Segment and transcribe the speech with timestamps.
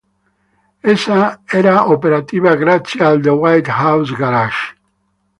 [0.93, 4.63] Essa era operativa grazie al “The White Mouse Garage”.